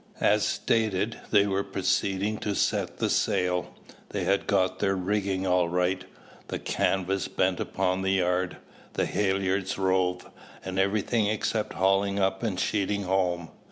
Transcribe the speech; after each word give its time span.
As 0.19 0.43
stated, 0.43 1.19
they 1.29 1.45
were 1.45 1.63
proceeding 1.63 2.39
to 2.39 2.55
set 2.55 2.97
the 2.97 3.07
sail. 3.07 3.75
They 4.09 4.23
had 4.23 4.47
got 4.47 4.79
their 4.79 4.95
rigging 4.95 5.45
all 5.45 5.69
right, 5.69 6.03
the 6.47 6.57
canvas 6.57 7.27
bent 7.27 7.59
upon 7.59 8.01
the 8.01 8.13
yard, 8.13 8.57
the 8.93 9.05
halliards 9.05 9.77
rove, 9.77 10.27
and 10.65 10.79
everything 10.79 11.27
except 11.27 11.73
hauling 11.73 12.17
up 12.17 12.41
and 12.41 12.59
sheeting 12.59 13.03
home. 13.03 13.49